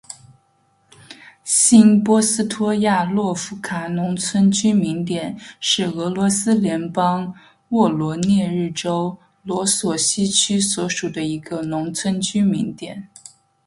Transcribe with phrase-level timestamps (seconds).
[1.43, 7.31] 新波斯托亚洛夫卡农村居民点是俄罗斯联邦
[7.69, 13.09] 沃罗涅日州罗索希区所属的一个农村居民点。